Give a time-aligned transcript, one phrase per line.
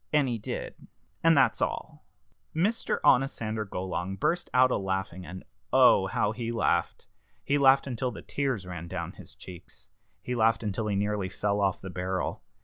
[0.11, 0.87] And he did.
[1.23, 2.03] And that's all."
[2.55, 2.99] Mr.
[3.03, 6.07] Onosander Golong burst out a laughing, and oh!
[6.07, 7.05] how he laughed!
[7.43, 9.89] He laughed until the tears ran down his cheeks.
[10.23, 12.41] He laughed until he nearly fell off the barrel.